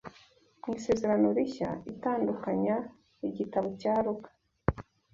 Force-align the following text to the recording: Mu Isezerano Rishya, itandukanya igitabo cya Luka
Mu 0.63 0.71
Isezerano 0.79 1.27
Rishya, 1.37 1.69
itandukanya 1.91 2.75
igitabo 3.27 3.67
cya 3.81 3.93
Luka 4.05 4.29